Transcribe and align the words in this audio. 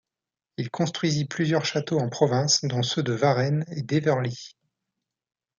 Il 0.57 0.71
construisit 0.71 1.25
plusieurs 1.27 1.63
châteaux 1.63 1.99
en 1.99 2.09
province 2.09 2.65
dont 2.65 2.81
ceux 2.81 3.03
de 3.03 3.13
Varennes 3.13 3.65
et 3.69 3.83
d'Éverly. 3.83 4.57